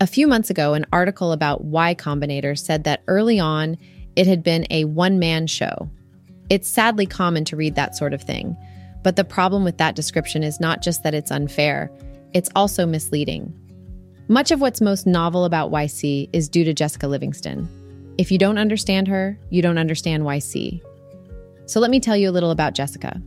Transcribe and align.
A 0.00 0.06
few 0.06 0.28
months 0.28 0.48
ago, 0.48 0.74
an 0.74 0.86
article 0.92 1.32
about 1.32 1.64
Y 1.64 1.92
Combinator 1.96 2.56
said 2.56 2.84
that 2.84 3.02
early 3.08 3.40
on, 3.40 3.76
it 4.14 4.28
had 4.28 4.44
been 4.44 4.64
a 4.70 4.84
one 4.84 5.18
man 5.18 5.48
show. 5.48 5.90
It's 6.48 6.68
sadly 6.68 7.04
common 7.04 7.44
to 7.46 7.56
read 7.56 7.74
that 7.74 7.96
sort 7.96 8.14
of 8.14 8.22
thing, 8.22 8.56
but 9.02 9.16
the 9.16 9.24
problem 9.24 9.64
with 9.64 9.78
that 9.78 9.96
description 9.96 10.44
is 10.44 10.60
not 10.60 10.82
just 10.82 11.02
that 11.02 11.14
it's 11.14 11.32
unfair, 11.32 11.90
it's 12.32 12.48
also 12.54 12.86
misleading. 12.86 13.52
Much 14.28 14.52
of 14.52 14.60
what's 14.60 14.80
most 14.80 15.04
novel 15.04 15.44
about 15.44 15.72
YC 15.72 16.30
is 16.32 16.48
due 16.48 16.62
to 16.62 16.74
Jessica 16.74 17.08
Livingston. 17.08 17.68
If 18.18 18.30
you 18.30 18.38
don't 18.38 18.58
understand 18.58 19.08
her, 19.08 19.36
you 19.50 19.62
don't 19.62 19.78
understand 19.78 20.22
YC. 20.22 20.80
So 21.66 21.80
let 21.80 21.90
me 21.90 21.98
tell 21.98 22.16
you 22.16 22.30
a 22.30 22.32
little 22.32 22.52
about 22.52 22.74
Jessica. 22.74 23.20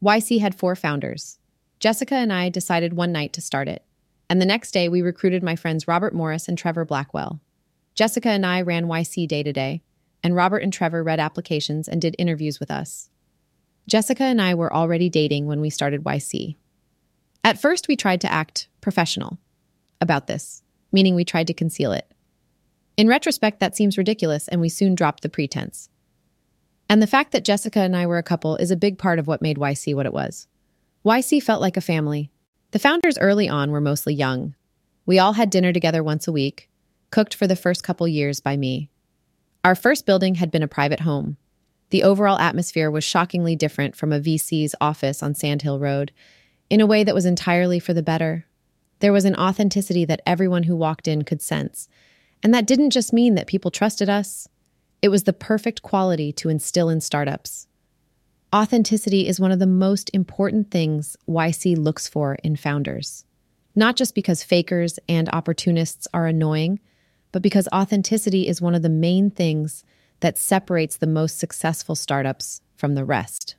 YC 0.00 0.40
had 0.40 0.54
four 0.54 0.76
founders. 0.76 1.38
Jessica 1.80 2.14
and 2.14 2.32
I 2.32 2.50
decided 2.50 2.92
one 2.92 3.10
night 3.10 3.32
to 3.32 3.40
start 3.40 3.66
it. 3.66 3.84
And 4.32 4.40
the 4.40 4.46
next 4.46 4.70
day, 4.70 4.88
we 4.88 5.02
recruited 5.02 5.42
my 5.42 5.56
friends 5.56 5.86
Robert 5.86 6.14
Morris 6.14 6.48
and 6.48 6.56
Trevor 6.56 6.86
Blackwell. 6.86 7.42
Jessica 7.94 8.30
and 8.30 8.46
I 8.46 8.62
ran 8.62 8.86
YC 8.86 9.28
day 9.28 9.42
to 9.42 9.52
day, 9.52 9.82
and 10.22 10.34
Robert 10.34 10.62
and 10.62 10.72
Trevor 10.72 11.04
read 11.04 11.20
applications 11.20 11.86
and 11.86 12.00
did 12.00 12.16
interviews 12.18 12.58
with 12.58 12.70
us. 12.70 13.10
Jessica 13.86 14.22
and 14.22 14.40
I 14.40 14.54
were 14.54 14.72
already 14.72 15.10
dating 15.10 15.48
when 15.48 15.60
we 15.60 15.68
started 15.68 16.02
YC. 16.02 16.56
At 17.44 17.60
first, 17.60 17.88
we 17.88 17.94
tried 17.94 18.22
to 18.22 18.32
act 18.32 18.68
professional 18.80 19.38
about 20.00 20.28
this, 20.28 20.62
meaning 20.92 21.14
we 21.14 21.26
tried 21.26 21.48
to 21.48 21.52
conceal 21.52 21.92
it. 21.92 22.10
In 22.96 23.08
retrospect, 23.08 23.60
that 23.60 23.76
seems 23.76 23.98
ridiculous, 23.98 24.48
and 24.48 24.62
we 24.62 24.70
soon 24.70 24.94
dropped 24.94 25.22
the 25.22 25.28
pretense. 25.28 25.90
And 26.88 27.02
the 27.02 27.06
fact 27.06 27.32
that 27.32 27.44
Jessica 27.44 27.80
and 27.80 27.94
I 27.94 28.06
were 28.06 28.16
a 28.16 28.22
couple 28.22 28.56
is 28.56 28.70
a 28.70 28.76
big 28.76 28.96
part 28.96 29.18
of 29.18 29.26
what 29.26 29.42
made 29.42 29.58
YC 29.58 29.94
what 29.94 30.06
it 30.06 30.14
was. 30.14 30.48
YC 31.04 31.42
felt 31.42 31.60
like 31.60 31.76
a 31.76 31.82
family. 31.82 32.30
The 32.72 32.78
founders 32.78 33.18
early 33.18 33.50
on 33.50 33.70
were 33.70 33.82
mostly 33.82 34.14
young. 34.14 34.54
We 35.04 35.18
all 35.18 35.34
had 35.34 35.50
dinner 35.50 35.74
together 35.74 36.02
once 36.02 36.26
a 36.26 36.32
week, 36.32 36.70
cooked 37.10 37.34
for 37.34 37.46
the 37.46 37.54
first 37.54 37.84
couple 37.84 38.08
years 38.08 38.40
by 38.40 38.56
me. 38.56 38.88
Our 39.62 39.74
first 39.74 40.06
building 40.06 40.36
had 40.36 40.50
been 40.50 40.62
a 40.62 40.68
private 40.68 41.00
home. 41.00 41.36
The 41.90 42.02
overall 42.02 42.38
atmosphere 42.38 42.90
was 42.90 43.04
shockingly 43.04 43.54
different 43.56 43.94
from 43.94 44.10
a 44.10 44.20
VC's 44.20 44.74
office 44.80 45.22
on 45.22 45.34
Sand 45.34 45.60
Hill 45.60 45.78
Road, 45.78 46.12
in 46.70 46.80
a 46.80 46.86
way 46.86 47.04
that 47.04 47.14
was 47.14 47.26
entirely 47.26 47.78
for 47.78 47.92
the 47.92 48.02
better. 48.02 48.46
There 49.00 49.12
was 49.12 49.26
an 49.26 49.36
authenticity 49.36 50.06
that 50.06 50.22
everyone 50.24 50.62
who 50.62 50.74
walked 50.74 51.06
in 51.06 51.22
could 51.22 51.42
sense. 51.42 51.90
And 52.42 52.54
that 52.54 52.66
didn't 52.66 52.90
just 52.90 53.12
mean 53.12 53.34
that 53.34 53.46
people 53.46 53.70
trusted 53.70 54.08
us, 54.08 54.48
it 55.02 55.10
was 55.10 55.24
the 55.24 55.34
perfect 55.34 55.82
quality 55.82 56.32
to 56.32 56.48
instill 56.48 56.88
in 56.88 57.02
startups. 57.02 57.66
Authenticity 58.54 59.26
is 59.26 59.40
one 59.40 59.50
of 59.50 59.60
the 59.60 59.66
most 59.66 60.10
important 60.12 60.70
things 60.70 61.16
YC 61.26 61.78
looks 61.78 62.06
for 62.06 62.34
in 62.44 62.54
founders. 62.54 63.24
Not 63.74 63.96
just 63.96 64.14
because 64.14 64.42
fakers 64.42 64.98
and 65.08 65.30
opportunists 65.30 66.06
are 66.12 66.26
annoying, 66.26 66.78
but 67.32 67.40
because 67.40 67.66
authenticity 67.72 68.46
is 68.46 68.60
one 68.60 68.74
of 68.74 68.82
the 68.82 68.90
main 68.90 69.30
things 69.30 69.84
that 70.20 70.36
separates 70.36 70.98
the 70.98 71.06
most 71.06 71.38
successful 71.38 71.94
startups 71.94 72.60
from 72.76 72.94
the 72.94 73.06
rest. 73.06 73.56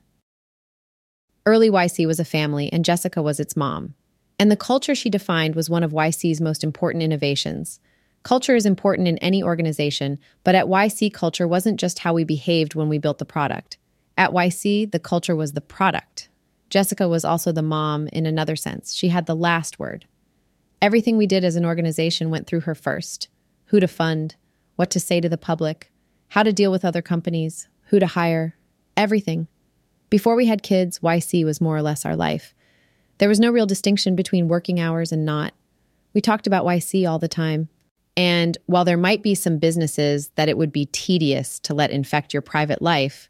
Early 1.44 1.68
YC 1.68 2.06
was 2.06 2.20
a 2.20 2.24
family, 2.24 2.72
and 2.72 2.84
Jessica 2.84 3.20
was 3.20 3.40
its 3.40 3.56
mom. 3.56 3.94
And 4.38 4.48
the 4.48 4.56
culture 4.56 4.94
she 4.94 5.10
defined 5.10 5.56
was 5.56 5.68
one 5.68 5.82
of 5.82 5.90
YC's 5.90 6.40
most 6.40 6.62
important 6.62 7.02
innovations 7.02 7.80
Culture 8.24 8.56
is 8.56 8.64
important 8.64 9.06
in 9.06 9.18
any 9.18 9.42
organization, 9.42 10.18
but 10.44 10.54
at 10.54 10.64
YC, 10.64 11.12
culture 11.12 11.46
wasn't 11.46 11.78
just 11.78 11.98
how 11.98 12.14
we 12.14 12.24
behaved 12.24 12.74
when 12.74 12.88
we 12.88 12.96
built 12.96 13.18
the 13.18 13.26
product. 13.26 13.76
At 14.16 14.30
YC, 14.30 14.92
the 14.92 14.98
culture 14.98 15.34
was 15.34 15.52
the 15.52 15.60
product. 15.60 16.28
Jessica 16.70 17.08
was 17.08 17.24
also 17.24 17.52
the 17.52 17.62
mom 17.62 18.08
in 18.08 18.26
another 18.26 18.56
sense. 18.56 18.94
She 18.94 19.08
had 19.08 19.26
the 19.26 19.36
last 19.36 19.78
word. 19.78 20.06
Everything 20.80 21.16
we 21.16 21.26
did 21.26 21.44
as 21.44 21.56
an 21.56 21.64
organization 21.64 22.30
went 22.30 22.46
through 22.46 22.60
her 22.60 22.74
first 22.74 23.28
who 23.68 23.80
to 23.80 23.88
fund, 23.88 24.36
what 24.76 24.90
to 24.90 25.00
say 25.00 25.20
to 25.20 25.28
the 25.28 25.38
public, 25.38 25.90
how 26.28 26.42
to 26.42 26.52
deal 26.52 26.70
with 26.70 26.84
other 26.84 27.02
companies, 27.02 27.66
who 27.86 27.98
to 27.98 28.06
hire, 28.06 28.56
everything. 28.96 29.48
Before 30.10 30.36
we 30.36 30.46
had 30.46 30.62
kids, 30.62 31.00
YC 31.00 31.44
was 31.44 31.60
more 31.60 31.76
or 31.76 31.82
less 31.82 32.04
our 32.04 32.14
life. 32.14 32.54
There 33.18 33.28
was 33.28 33.40
no 33.40 33.50
real 33.50 33.66
distinction 33.66 34.14
between 34.14 34.48
working 34.48 34.78
hours 34.78 35.12
and 35.12 35.24
not. 35.24 35.54
We 36.12 36.20
talked 36.20 36.46
about 36.46 36.64
YC 36.64 37.08
all 37.08 37.18
the 37.18 37.26
time. 37.28 37.68
And 38.16 38.56
while 38.66 38.84
there 38.84 38.96
might 38.96 39.22
be 39.22 39.34
some 39.34 39.58
businesses 39.58 40.28
that 40.36 40.48
it 40.48 40.56
would 40.56 40.70
be 40.72 40.86
tedious 40.86 41.58
to 41.60 41.74
let 41.74 41.90
infect 41.90 42.32
your 42.32 42.42
private 42.42 42.80
life, 42.80 43.28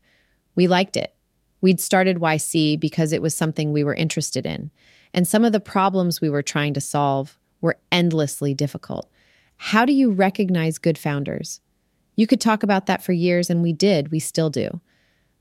we 0.55 0.67
liked 0.67 0.97
it. 0.97 1.15
We'd 1.61 1.81
started 1.81 2.19
YC 2.19 2.79
because 2.79 3.13
it 3.13 3.23
was 3.23 3.35
something 3.35 3.73
we 3.73 3.85
were 3.85 3.95
interested 3.95 4.45
in. 4.45 4.71
And 5.13 5.27
some 5.27 5.45
of 5.45 5.53
the 5.53 5.61
problems 5.61 6.21
we 6.21 6.29
were 6.29 6.43
trying 6.43 6.75
to 6.75 6.81
solve 6.81 7.39
were 7.61 7.79
endlessly 7.91 8.53
difficult. 8.53 9.11
How 9.57 9.85
do 9.85 9.93
you 9.93 10.11
recognize 10.11 10.79
good 10.79 10.99
founders? 10.99 11.61
You 12.17 12.27
could 12.27 12.41
talk 12.41 12.63
about 12.63 12.87
that 12.87 13.03
for 13.03 13.13
years, 13.13 13.49
and 13.49 13.63
we 13.63 13.73
did. 13.73 14.11
We 14.11 14.19
still 14.19 14.51
do. 14.51 14.81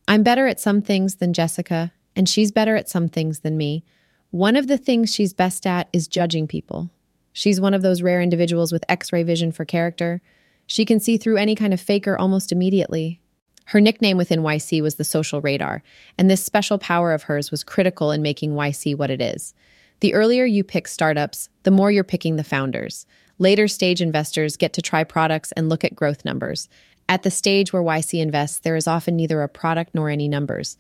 I'm 0.08 0.24
better 0.24 0.48
at 0.48 0.60
some 0.60 0.82
things 0.82 1.16
than 1.16 1.34
Jessica, 1.34 1.92
and 2.16 2.28
she's 2.28 2.52
better 2.52 2.76
at 2.76 2.90
some 2.90 3.10
things 3.10 3.40
than 3.42 3.58
me. 3.58 3.84
One 4.32 4.56
of 4.56 4.68
the 4.68 4.78
things 4.78 5.14
she's 5.14 5.34
best 5.34 5.68
at 5.68 5.90
is 5.94 6.08
judging 6.08 6.48
people. 6.48 6.90
She's 7.34 7.62
one 7.62 7.74
of 7.74 7.82
those 7.82 8.02
rare 8.02 8.22
individuals 8.22 8.72
with 8.72 8.86
x 8.88 9.12
ray 9.12 9.24
vision 9.24 9.52
for 9.52 9.66
character. 9.66 10.22
She 10.66 10.86
can 10.86 11.00
see 11.00 11.18
through 11.18 11.38
any 11.38 11.56
kind 11.56 11.74
of 11.74 11.82
faker 11.82 12.18
almost 12.18 12.52
immediately. 12.52 13.22
Her 13.66 13.82
nickname 13.82 14.18
within 14.18 14.42
YC 14.42 14.82
was 14.82 14.96
the 14.96 15.04
social 15.04 15.42
radar, 15.42 15.84
and 16.18 16.30
this 16.30 16.44
special 16.44 16.78
power 16.78 17.14
of 17.14 17.24
hers 17.24 17.52
was 17.52 17.64
critical 17.64 18.12
in 18.12 18.22
making 18.22 18.54
YC 18.54 18.98
what 18.98 19.10
it 19.10 19.22
is. 19.22 19.54
The 20.02 20.14
earlier 20.14 20.46
you 20.46 20.64
pick 20.64 20.88
startups, 20.88 21.50
the 21.64 21.72
more 21.72 21.92
you're 21.92 22.04
picking 22.04 22.36
the 22.36 22.44
founders. 22.44 23.06
Later 23.40 23.68
stage 23.68 24.02
investors 24.02 24.58
get 24.58 24.74
to 24.74 24.82
try 24.82 25.04
products 25.04 25.52
and 25.54 25.70
look 25.70 25.84
at 25.84 25.96
growth 25.96 26.26
numbers. 26.26 26.68
At 27.08 27.24
the 27.24 27.32
stage 27.32 27.72
where 27.72 27.84
YC 27.84 28.20
invests, 28.22 28.60
there 28.60 28.76
is 28.76 28.88
often 28.88 29.16
neither 29.16 29.42
a 29.42 29.50
product 29.50 29.94
nor 29.94 30.10
any 30.10 30.28
numbers. 30.28 30.78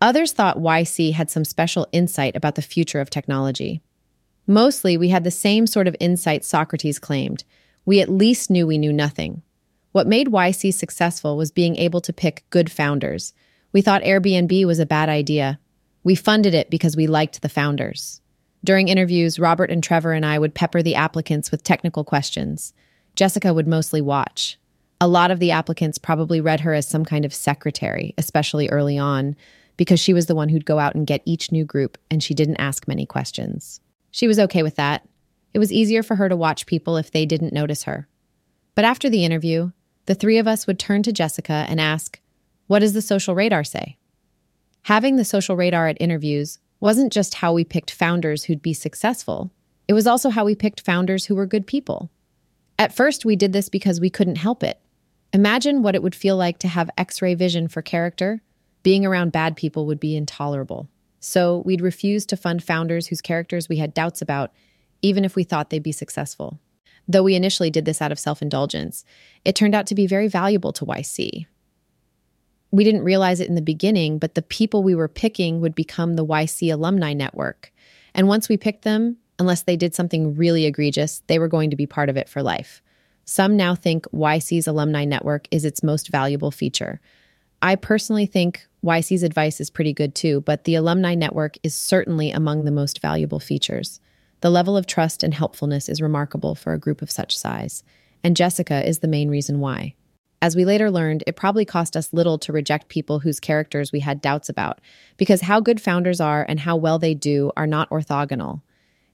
Others 0.00 0.32
thought 0.32 0.58
YC 0.58 1.12
had 1.12 1.30
some 1.30 1.44
special 1.44 1.88
insight 1.92 2.36
about 2.36 2.56
the 2.56 2.62
future 2.62 3.00
of 3.00 3.08
technology. 3.08 3.80
Mostly, 4.46 4.96
we 4.98 5.08
had 5.08 5.24
the 5.24 5.30
same 5.30 5.66
sort 5.66 5.88
of 5.88 5.96
insight 5.98 6.44
Socrates 6.44 6.98
claimed. 6.98 7.44
We 7.86 8.00
at 8.00 8.10
least 8.10 8.50
knew 8.50 8.66
we 8.66 8.76
knew 8.76 8.92
nothing. 8.92 9.42
What 9.94 10.08
made 10.08 10.26
YC 10.26 10.74
successful 10.74 11.36
was 11.36 11.52
being 11.52 11.76
able 11.76 12.00
to 12.00 12.12
pick 12.12 12.44
good 12.50 12.68
founders. 12.68 13.32
We 13.72 13.80
thought 13.80 14.02
Airbnb 14.02 14.64
was 14.66 14.80
a 14.80 14.86
bad 14.86 15.08
idea. 15.08 15.60
We 16.02 16.16
funded 16.16 16.52
it 16.52 16.68
because 16.68 16.96
we 16.96 17.06
liked 17.06 17.42
the 17.42 17.48
founders. 17.48 18.20
During 18.64 18.88
interviews, 18.88 19.38
Robert 19.38 19.70
and 19.70 19.84
Trevor 19.84 20.10
and 20.10 20.26
I 20.26 20.40
would 20.40 20.52
pepper 20.52 20.82
the 20.82 20.96
applicants 20.96 21.52
with 21.52 21.62
technical 21.62 22.02
questions. 22.02 22.72
Jessica 23.14 23.54
would 23.54 23.68
mostly 23.68 24.00
watch. 24.00 24.58
A 25.00 25.06
lot 25.06 25.30
of 25.30 25.38
the 25.38 25.52
applicants 25.52 25.96
probably 25.96 26.40
read 26.40 26.58
her 26.62 26.74
as 26.74 26.88
some 26.88 27.04
kind 27.04 27.24
of 27.24 27.32
secretary, 27.32 28.14
especially 28.18 28.68
early 28.70 28.98
on, 28.98 29.36
because 29.76 30.00
she 30.00 30.12
was 30.12 30.26
the 30.26 30.34
one 30.34 30.48
who'd 30.48 30.66
go 30.66 30.80
out 30.80 30.96
and 30.96 31.06
get 31.06 31.22
each 31.24 31.52
new 31.52 31.64
group 31.64 31.98
and 32.10 32.20
she 32.20 32.34
didn't 32.34 32.56
ask 32.56 32.88
many 32.88 33.06
questions. 33.06 33.80
She 34.10 34.26
was 34.26 34.40
okay 34.40 34.64
with 34.64 34.74
that. 34.74 35.06
It 35.52 35.60
was 35.60 35.72
easier 35.72 36.02
for 36.02 36.16
her 36.16 36.28
to 36.28 36.36
watch 36.36 36.66
people 36.66 36.96
if 36.96 37.12
they 37.12 37.24
didn't 37.24 37.52
notice 37.52 37.84
her. 37.84 38.08
But 38.74 38.84
after 38.84 39.08
the 39.08 39.24
interview, 39.24 39.70
the 40.06 40.14
three 40.14 40.38
of 40.38 40.46
us 40.46 40.66
would 40.66 40.78
turn 40.78 41.02
to 41.04 41.12
Jessica 41.12 41.66
and 41.68 41.80
ask, 41.80 42.20
What 42.66 42.80
does 42.80 42.92
the 42.92 43.02
social 43.02 43.34
radar 43.34 43.64
say? 43.64 43.96
Having 44.82 45.16
the 45.16 45.24
social 45.24 45.56
radar 45.56 45.88
at 45.88 45.96
interviews 46.00 46.58
wasn't 46.80 47.12
just 47.12 47.34
how 47.34 47.52
we 47.52 47.64
picked 47.64 47.90
founders 47.90 48.44
who'd 48.44 48.60
be 48.60 48.74
successful, 48.74 49.50
it 49.88 49.94
was 49.94 50.06
also 50.06 50.30
how 50.30 50.44
we 50.44 50.54
picked 50.54 50.80
founders 50.80 51.26
who 51.26 51.34
were 51.34 51.46
good 51.46 51.66
people. 51.66 52.10
At 52.78 52.94
first, 52.94 53.24
we 53.24 53.36
did 53.36 53.52
this 53.52 53.68
because 53.68 54.00
we 54.00 54.10
couldn't 54.10 54.36
help 54.36 54.62
it. 54.62 54.80
Imagine 55.32 55.82
what 55.82 55.94
it 55.94 56.02
would 56.02 56.14
feel 56.14 56.36
like 56.36 56.58
to 56.58 56.68
have 56.68 56.90
x 56.96 57.20
ray 57.22 57.34
vision 57.34 57.68
for 57.68 57.82
character. 57.82 58.42
Being 58.82 59.06
around 59.06 59.32
bad 59.32 59.56
people 59.56 59.86
would 59.86 60.00
be 60.00 60.16
intolerable. 60.16 60.88
So 61.20 61.62
we'd 61.64 61.80
refuse 61.80 62.26
to 62.26 62.36
fund 62.36 62.62
founders 62.62 63.06
whose 63.06 63.22
characters 63.22 63.68
we 63.68 63.78
had 63.78 63.94
doubts 63.94 64.20
about, 64.20 64.52
even 65.00 65.24
if 65.24 65.34
we 65.34 65.44
thought 65.44 65.70
they'd 65.70 65.82
be 65.82 65.92
successful. 65.92 66.60
Though 67.06 67.22
we 67.22 67.34
initially 67.34 67.70
did 67.70 67.84
this 67.84 68.00
out 68.00 68.12
of 68.12 68.18
self 68.18 68.42
indulgence, 68.42 69.04
it 69.44 69.54
turned 69.54 69.74
out 69.74 69.86
to 69.88 69.94
be 69.94 70.06
very 70.06 70.28
valuable 70.28 70.72
to 70.74 70.86
YC. 70.86 71.46
We 72.70 72.84
didn't 72.84 73.04
realize 73.04 73.40
it 73.40 73.48
in 73.48 73.54
the 73.54 73.62
beginning, 73.62 74.18
but 74.18 74.34
the 74.34 74.42
people 74.42 74.82
we 74.82 74.94
were 74.94 75.08
picking 75.08 75.60
would 75.60 75.74
become 75.74 76.14
the 76.14 76.26
YC 76.26 76.72
alumni 76.72 77.12
network. 77.12 77.72
And 78.14 78.26
once 78.26 78.48
we 78.48 78.56
picked 78.56 78.82
them, 78.82 79.16
unless 79.38 79.62
they 79.62 79.76
did 79.76 79.94
something 79.94 80.34
really 80.34 80.64
egregious, 80.64 81.22
they 81.26 81.38
were 81.38 81.48
going 81.48 81.70
to 81.70 81.76
be 81.76 81.86
part 81.86 82.08
of 82.08 82.16
it 82.16 82.28
for 82.28 82.42
life. 82.42 82.82
Some 83.24 83.56
now 83.56 83.74
think 83.74 84.06
YC's 84.12 84.66
alumni 84.66 85.04
network 85.04 85.46
is 85.50 85.64
its 85.64 85.82
most 85.82 86.08
valuable 86.08 86.50
feature. 86.50 87.00
I 87.62 87.76
personally 87.76 88.26
think 88.26 88.66
YC's 88.84 89.22
advice 89.22 89.60
is 89.60 89.70
pretty 89.70 89.92
good 89.92 90.14
too, 90.14 90.42
but 90.42 90.64
the 90.64 90.74
alumni 90.74 91.14
network 91.14 91.56
is 91.62 91.74
certainly 91.74 92.30
among 92.30 92.64
the 92.64 92.70
most 92.70 93.00
valuable 93.00 93.40
features. 93.40 94.00
The 94.44 94.50
level 94.50 94.76
of 94.76 94.86
trust 94.86 95.22
and 95.22 95.32
helpfulness 95.32 95.88
is 95.88 96.02
remarkable 96.02 96.54
for 96.54 96.74
a 96.74 96.78
group 96.78 97.00
of 97.00 97.10
such 97.10 97.34
size, 97.34 97.82
and 98.22 98.36
Jessica 98.36 98.86
is 98.86 98.98
the 98.98 99.08
main 99.08 99.30
reason 99.30 99.58
why. 99.58 99.94
As 100.42 100.54
we 100.54 100.66
later 100.66 100.90
learned, 100.90 101.24
it 101.26 101.34
probably 101.34 101.64
cost 101.64 101.96
us 101.96 102.12
little 102.12 102.36
to 102.40 102.52
reject 102.52 102.88
people 102.88 103.20
whose 103.20 103.40
characters 103.40 103.90
we 103.90 104.00
had 104.00 104.20
doubts 104.20 104.50
about, 104.50 104.82
because 105.16 105.40
how 105.40 105.60
good 105.60 105.80
founders 105.80 106.20
are 106.20 106.44
and 106.46 106.60
how 106.60 106.76
well 106.76 106.98
they 106.98 107.14
do 107.14 107.52
are 107.56 107.66
not 107.66 107.88
orthogonal. 107.88 108.60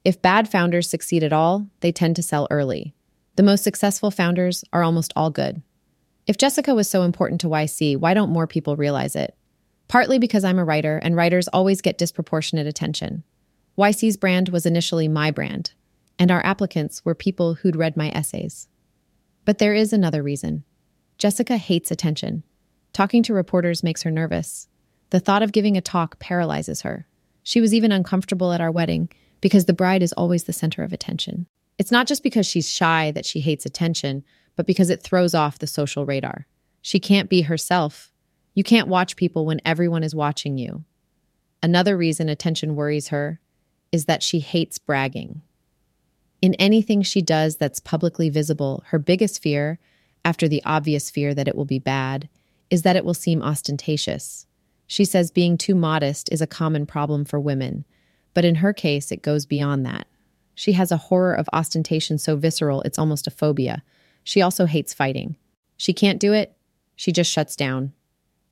If 0.04 0.20
bad 0.20 0.50
founders 0.50 0.90
succeed 0.90 1.22
at 1.22 1.32
all, 1.32 1.68
they 1.78 1.92
tend 1.92 2.16
to 2.16 2.24
sell 2.24 2.48
early. 2.50 2.92
The 3.36 3.44
most 3.44 3.62
successful 3.62 4.10
founders 4.10 4.64
are 4.72 4.82
almost 4.82 5.12
all 5.14 5.30
good. 5.30 5.62
If 6.26 6.38
Jessica 6.38 6.74
was 6.74 6.90
so 6.90 7.02
important 7.02 7.40
to 7.42 7.46
YC, 7.46 7.98
why 7.98 8.14
don't 8.14 8.32
more 8.32 8.48
people 8.48 8.74
realize 8.74 9.14
it? 9.14 9.36
Partly 9.86 10.18
because 10.18 10.42
I'm 10.42 10.58
a 10.58 10.64
writer, 10.64 10.96
and 10.96 11.14
writers 11.14 11.46
always 11.46 11.82
get 11.82 11.98
disproportionate 11.98 12.66
attention. 12.66 13.22
YC's 13.80 14.18
brand 14.18 14.50
was 14.50 14.66
initially 14.66 15.08
my 15.08 15.30
brand, 15.30 15.72
and 16.18 16.30
our 16.30 16.44
applicants 16.44 17.02
were 17.02 17.14
people 17.14 17.54
who'd 17.54 17.76
read 17.76 17.96
my 17.96 18.10
essays. 18.10 18.68
But 19.46 19.56
there 19.56 19.72
is 19.72 19.94
another 19.94 20.22
reason. 20.22 20.64
Jessica 21.16 21.56
hates 21.56 21.90
attention. 21.90 22.44
Talking 22.92 23.22
to 23.22 23.32
reporters 23.32 23.82
makes 23.82 24.02
her 24.02 24.10
nervous. 24.10 24.68
The 25.08 25.18
thought 25.18 25.42
of 25.42 25.52
giving 25.52 25.78
a 25.78 25.80
talk 25.80 26.18
paralyzes 26.18 26.82
her. 26.82 27.06
She 27.42 27.62
was 27.62 27.72
even 27.72 27.90
uncomfortable 27.90 28.52
at 28.52 28.60
our 28.60 28.70
wedding 28.70 29.08
because 29.40 29.64
the 29.64 29.72
bride 29.72 30.02
is 30.02 30.12
always 30.12 30.44
the 30.44 30.52
center 30.52 30.84
of 30.84 30.92
attention. 30.92 31.46
It's 31.78 31.90
not 31.90 32.06
just 32.06 32.22
because 32.22 32.46
she's 32.46 32.70
shy 32.70 33.10
that 33.12 33.24
she 33.24 33.40
hates 33.40 33.64
attention, 33.64 34.24
but 34.56 34.66
because 34.66 34.90
it 34.90 35.02
throws 35.02 35.34
off 35.34 35.58
the 35.58 35.66
social 35.66 36.04
radar. 36.04 36.46
She 36.82 37.00
can't 37.00 37.30
be 37.30 37.42
herself. 37.42 38.12
You 38.52 38.62
can't 38.62 38.88
watch 38.88 39.16
people 39.16 39.46
when 39.46 39.62
everyone 39.64 40.02
is 40.02 40.14
watching 40.14 40.58
you. 40.58 40.84
Another 41.62 41.96
reason 41.96 42.28
attention 42.28 42.76
worries 42.76 43.08
her 43.08 43.40
is 43.92 44.04
that 44.06 44.22
she 44.22 44.40
hates 44.40 44.78
bragging. 44.78 45.42
In 46.42 46.54
anything 46.54 47.02
she 47.02 47.20
does 47.22 47.56
that's 47.56 47.80
publicly 47.80 48.30
visible, 48.30 48.82
her 48.88 48.98
biggest 48.98 49.42
fear, 49.42 49.78
after 50.24 50.48
the 50.48 50.62
obvious 50.64 51.10
fear 51.10 51.34
that 51.34 51.48
it 51.48 51.54
will 51.54 51.64
be 51.64 51.78
bad, 51.78 52.28
is 52.70 52.82
that 52.82 52.96
it 52.96 53.04
will 53.04 53.14
seem 53.14 53.42
ostentatious. 53.42 54.46
She 54.86 55.04
says 55.04 55.30
being 55.30 55.58
too 55.58 55.74
modest 55.74 56.32
is 56.32 56.40
a 56.40 56.46
common 56.46 56.86
problem 56.86 57.24
for 57.24 57.38
women, 57.38 57.84
but 58.32 58.44
in 58.44 58.56
her 58.56 58.72
case, 58.72 59.12
it 59.12 59.22
goes 59.22 59.44
beyond 59.44 59.84
that. 59.86 60.06
She 60.54 60.72
has 60.72 60.92
a 60.92 60.96
horror 60.96 61.34
of 61.34 61.48
ostentation 61.52 62.18
so 62.18 62.36
visceral 62.36 62.82
it's 62.82 62.98
almost 62.98 63.26
a 63.26 63.30
phobia. 63.30 63.82
She 64.24 64.42
also 64.42 64.66
hates 64.66 64.94
fighting. 64.94 65.36
She 65.76 65.92
can't 65.92 66.20
do 66.20 66.32
it, 66.32 66.54
she 66.96 67.12
just 67.12 67.30
shuts 67.30 67.56
down. 67.56 67.92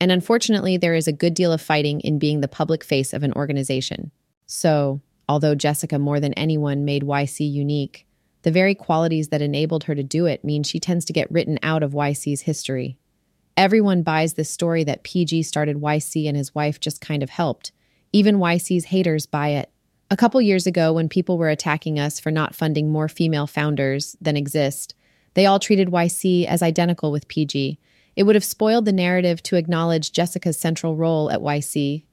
And 0.01 0.11
unfortunately, 0.11 0.77
there 0.77 0.95
is 0.95 1.07
a 1.07 1.13
good 1.13 1.33
deal 1.33 1.51
of 1.51 1.61
fighting 1.61 1.99
in 2.01 2.19
being 2.19 2.41
the 2.41 2.47
public 2.47 2.83
face 2.83 3.13
of 3.13 3.21
an 3.21 3.33
organization. 3.33 4.11
So, 4.47 5.01
although 5.29 5.53
Jessica 5.53 5.99
more 5.99 6.19
than 6.19 6.33
anyone 6.33 6.83
made 6.83 7.03
YC 7.03 7.49
unique, 7.49 8.07
the 8.41 8.51
very 8.51 8.73
qualities 8.73 9.29
that 9.29 9.43
enabled 9.43 9.83
her 9.83 9.93
to 9.93 10.03
do 10.03 10.25
it 10.25 10.43
mean 10.43 10.63
she 10.63 10.79
tends 10.79 11.05
to 11.05 11.13
get 11.13 11.31
written 11.31 11.59
out 11.61 11.83
of 11.83 11.91
YC's 11.91 12.41
history. 12.41 12.97
Everyone 13.55 14.01
buys 14.01 14.33
this 14.33 14.49
story 14.49 14.83
that 14.85 15.03
PG 15.03 15.43
started 15.43 15.77
YC 15.77 16.27
and 16.27 16.35
his 16.35 16.55
wife 16.55 16.79
just 16.79 16.99
kind 16.99 17.21
of 17.21 17.29
helped. 17.29 17.71
Even 18.11 18.37
YC's 18.37 18.85
haters 18.85 19.27
buy 19.27 19.49
it. 19.49 19.69
A 20.09 20.17
couple 20.17 20.41
years 20.41 20.65
ago, 20.65 20.93
when 20.93 21.07
people 21.07 21.37
were 21.37 21.49
attacking 21.49 21.99
us 21.99 22.19
for 22.19 22.31
not 22.31 22.55
funding 22.55 22.91
more 22.91 23.07
female 23.07 23.45
founders 23.45 24.15
than 24.19 24.35
exist, 24.35 24.95
they 25.35 25.45
all 25.45 25.59
treated 25.59 25.89
YC 25.89 26.47
as 26.47 26.63
identical 26.63 27.11
with 27.11 27.27
PG. 27.27 27.77
It 28.15 28.23
would 28.23 28.35
have 28.35 28.43
spoiled 28.43 28.85
the 28.85 28.91
narrative 28.91 29.43
to 29.43 29.57
acknowledge 29.57 30.11
Jessica's 30.11 30.57
central 30.57 30.95
role 30.95 31.29
at 31.29 31.41
YC. 31.41 32.03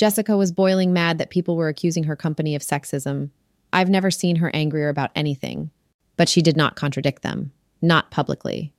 Jessica 0.00 0.34
was 0.34 0.50
boiling 0.50 0.94
mad 0.94 1.18
that 1.18 1.28
people 1.28 1.56
were 1.56 1.68
accusing 1.68 2.04
her 2.04 2.16
company 2.16 2.54
of 2.54 2.62
sexism. 2.62 3.28
I've 3.70 3.90
never 3.90 4.10
seen 4.10 4.36
her 4.36 4.50
angrier 4.54 4.88
about 4.88 5.10
anything, 5.14 5.70
but 6.16 6.26
she 6.26 6.40
did 6.40 6.56
not 6.56 6.74
contradict 6.74 7.20
them, 7.20 7.52
not 7.82 8.10
publicly. 8.10 8.72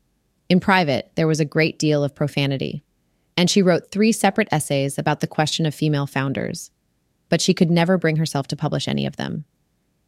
In 0.49 0.59
private, 0.59 1.11
there 1.13 1.27
was 1.27 1.39
a 1.39 1.45
great 1.45 1.77
deal 1.77 2.03
of 2.03 2.15
profanity, 2.15 2.81
and 3.37 3.51
she 3.51 3.61
wrote 3.61 3.91
three 3.91 4.11
separate 4.11 4.47
essays 4.51 4.97
about 4.97 5.19
the 5.19 5.27
question 5.27 5.67
of 5.67 5.75
female 5.75 6.07
founders 6.07 6.71
but 7.31 7.39
she 7.39 7.53
could 7.53 7.71
never 7.71 7.97
bring 7.97 8.17
herself 8.17 8.45
to 8.47 8.57
publish 8.57 8.89
any 8.89 9.05
of 9.05 9.15
them. 9.15 9.45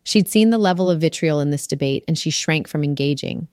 She'd 0.03 0.27
seen 0.27 0.49
the 0.49 0.57
level 0.57 0.89
of 0.89 0.99
vitriol 0.99 1.39
in 1.39 1.51
this 1.51 1.65
debate 1.65 2.03
and 2.05 2.19
she 2.19 2.29
shrank 2.29 2.67
from 2.67 2.83
engaging. 2.83 3.47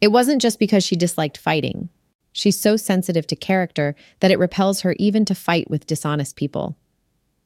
It 0.00 0.12
wasn't 0.12 0.40
just 0.40 0.60
because 0.60 0.84
she 0.84 0.94
disliked 0.94 1.36
fighting. 1.36 1.88
She's 2.32 2.60
so 2.60 2.76
sensitive 2.76 3.26
to 3.26 3.34
character 3.34 3.96
that 4.20 4.30
it 4.30 4.38
repels 4.38 4.82
her 4.82 4.94
even 5.00 5.24
to 5.24 5.34
fight 5.34 5.68
with 5.68 5.88
dishonest 5.88 6.36
people. 6.36 6.76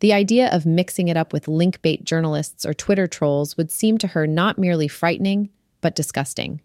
The 0.02 0.12
idea 0.12 0.50
of 0.50 0.66
mixing 0.66 1.06
it 1.06 1.16
up 1.16 1.32
with 1.32 1.46
link 1.46 1.80
bait 1.80 2.02
journalists 2.02 2.66
or 2.66 2.74
Twitter 2.74 3.06
trolls 3.06 3.56
would 3.56 3.70
seem 3.70 3.98
to 3.98 4.08
her 4.08 4.26
not 4.26 4.58
merely 4.58 4.88
frightening, 4.88 5.48
but 5.80 5.94
disgusting. 5.94 6.60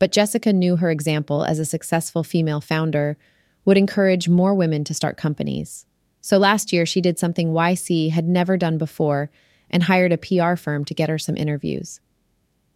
But 0.00 0.10
Jessica 0.10 0.52
knew 0.52 0.74
her 0.74 0.90
example 0.90 1.44
as 1.44 1.60
a 1.60 1.64
successful 1.64 2.24
female 2.24 2.60
founder 2.60 3.16
would 3.64 3.78
encourage 3.78 4.28
more 4.28 4.56
women 4.56 4.82
to 4.84 4.92
start 4.92 5.16
companies. 5.16 5.86
So 6.20 6.36
last 6.36 6.72
year, 6.72 6.84
she 6.84 7.00
did 7.00 7.16
something 7.16 7.52
YC 7.52 8.10
had 8.10 8.26
never 8.26 8.56
done 8.56 8.76
before 8.76 9.30
and 9.70 9.84
hired 9.84 10.10
a 10.10 10.18
PR 10.18 10.56
firm 10.56 10.84
to 10.86 10.94
get 10.94 11.08
her 11.08 11.18
some 11.18 11.36
interviews. 11.36 12.00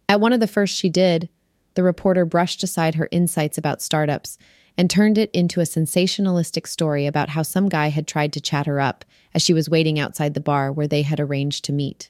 At 0.07 0.21
one 0.21 0.31
of 0.31 0.39
the 0.39 0.47
first 0.47 0.77
she 0.77 0.87
did, 0.87 1.27
the 1.73 1.83
reporter 1.83 2.23
brushed 2.23 2.63
aside 2.63 2.95
her 2.95 3.09
insights 3.11 3.57
about 3.57 3.81
startups 3.81 4.37
and 4.79 4.89
turned 4.89 5.17
it 5.17 5.29
into 5.31 5.59
a 5.59 5.65
sensationalistic 5.65 6.65
story 6.65 7.05
about 7.05 7.27
how 7.27 7.41
some 7.41 7.67
guy 7.67 7.89
had 7.89 8.07
tried 8.07 8.31
to 8.31 8.39
chat 8.39 8.65
her 8.65 8.79
up 8.79 9.03
as 9.33 9.41
she 9.41 9.53
was 9.53 9.69
waiting 9.69 9.99
outside 9.99 10.33
the 10.33 10.39
bar 10.39 10.71
where 10.71 10.87
they 10.87 11.01
had 11.01 11.19
arranged 11.19 11.65
to 11.65 11.73
meet. 11.73 12.09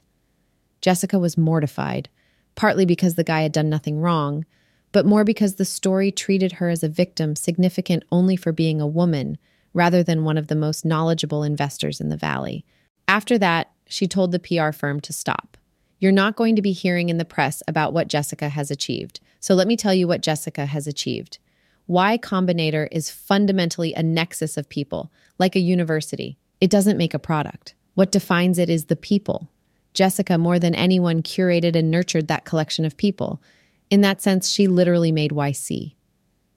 Jessica 0.80 1.18
was 1.18 1.36
mortified, 1.36 2.08
partly 2.54 2.86
because 2.86 3.16
the 3.16 3.24
guy 3.24 3.42
had 3.42 3.50
done 3.50 3.68
nothing 3.68 3.98
wrong, 3.98 4.44
but 4.92 5.04
more 5.04 5.24
because 5.24 5.56
the 5.56 5.64
story 5.64 6.12
treated 6.12 6.52
her 6.52 6.68
as 6.68 6.84
a 6.84 6.88
victim 6.88 7.34
significant 7.34 8.04
only 8.12 8.36
for 8.36 8.52
being 8.52 8.80
a 8.80 8.86
woman 8.86 9.36
rather 9.74 10.04
than 10.04 10.22
one 10.22 10.38
of 10.38 10.46
the 10.46 10.54
most 10.54 10.84
knowledgeable 10.84 11.42
investors 11.42 12.00
in 12.00 12.08
the 12.08 12.16
valley. 12.16 12.64
After 13.08 13.36
that, 13.38 13.72
she 13.88 14.06
told 14.06 14.30
the 14.30 14.38
PR 14.38 14.70
firm 14.70 15.00
to 15.00 15.12
stop. 15.12 15.56
You're 15.98 16.12
not 16.12 16.36
going 16.36 16.54
to 16.54 16.62
be 16.62 16.70
hearing 16.70 17.08
in 17.08 17.18
the 17.18 17.24
press 17.24 17.64
about 17.66 17.92
what 17.92 18.06
Jessica 18.06 18.48
has 18.48 18.70
achieved. 18.70 19.18
So 19.40 19.56
let 19.56 19.66
me 19.66 19.76
tell 19.76 19.92
you 19.92 20.06
what 20.06 20.22
Jessica 20.22 20.66
has 20.66 20.86
achieved. 20.86 21.38
Y 21.90 22.18
Combinator 22.18 22.86
is 22.92 23.10
fundamentally 23.10 23.92
a 23.94 24.02
nexus 24.04 24.56
of 24.56 24.68
people, 24.68 25.10
like 25.40 25.56
a 25.56 25.58
university. 25.60 26.38
It 26.60 26.70
doesn't 26.70 26.96
make 26.96 27.14
a 27.14 27.18
product. 27.18 27.74
What 27.94 28.12
defines 28.12 28.60
it 28.60 28.70
is 28.70 28.84
the 28.84 28.94
people. 28.94 29.50
Jessica, 29.92 30.38
more 30.38 30.60
than 30.60 30.76
anyone, 30.76 31.20
curated 31.20 31.74
and 31.74 31.90
nurtured 31.90 32.28
that 32.28 32.44
collection 32.44 32.84
of 32.84 32.96
people. 32.96 33.42
In 33.90 34.02
that 34.02 34.22
sense, 34.22 34.48
she 34.48 34.68
literally 34.68 35.10
made 35.10 35.32
YC. 35.32 35.96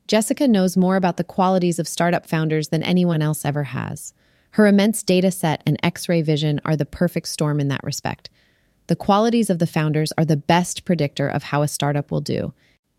Jessica 0.08 0.48
knows 0.48 0.78
more 0.78 0.98
about 0.98 1.18
the 1.18 1.24
qualities 1.24 1.80
of 1.80 1.88
startup 1.88 2.28
founders 2.28 2.68
than 2.68 2.84
anyone 2.84 3.24
else 3.24 3.44
ever 3.44 3.64
has. 3.64 4.14
Her 4.52 4.68
immense 4.68 5.02
data 5.02 5.32
set 5.32 5.64
and 5.66 5.80
x 5.82 6.08
ray 6.08 6.22
vision 6.22 6.62
are 6.64 6.76
the 6.76 6.86
perfect 6.86 7.28
storm 7.28 7.60
in 7.60 7.70
that 7.70 7.84
respect. 7.84 8.30
The 8.86 8.96
qualities 8.96 9.50
of 9.50 9.58
the 9.58 9.66
founders 9.66 10.14
are 10.16 10.26
the 10.26 10.38
best 10.38 10.86
predictor 10.86 11.28
of 11.28 11.42
how 11.42 11.64
a 11.64 11.68
startup 11.68 12.12
will 12.12 12.22
do. 12.22 12.54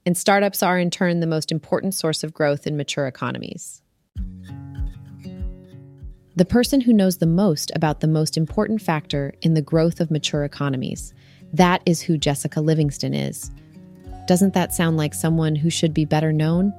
And 0.06 0.16
startups 0.16 0.62
are, 0.62 0.78
in 0.78 0.90
turn, 0.90 1.20
the 1.20 1.26
most 1.26 1.50
important 1.50 1.94
source 1.94 2.22
of 2.22 2.34
growth 2.34 2.66
in 2.66 2.76
mature 2.76 3.06
economies. 3.06 3.80
The 6.36 6.44
person 6.44 6.80
who 6.80 6.92
knows 6.92 7.18
the 7.18 7.26
most 7.26 7.70
about 7.74 8.00
the 8.00 8.08
most 8.08 8.36
important 8.36 8.82
factor 8.82 9.32
in 9.40 9.54
the 9.54 9.62
growth 9.62 10.00
of 10.00 10.10
mature 10.10 10.44
economies. 10.44 11.14
That 11.52 11.80
is 11.86 12.02
who 12.02 12.18
Jessica 12.18 12.60
Livingston 12.60 13.14
is. 13.14 13.50
Doesn't 14.26 14.54
that 14.54 14.74
sound 14.74 14.96
like 14.96 15.14
someone 15.14 15.54
who 15.54 15.70
should 15.70 15.94
be 15.94 16.04
better 16.04 16.32
known? 16.32 16.72